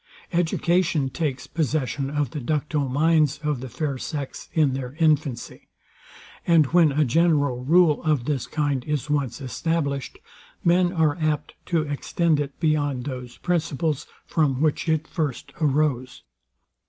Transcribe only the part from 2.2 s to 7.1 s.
the ductile minds of the fair sex in their infancy. And when a